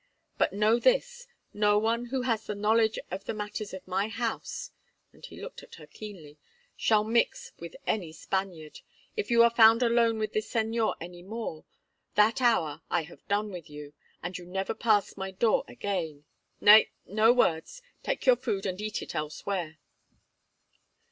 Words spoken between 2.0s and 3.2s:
who has knowledge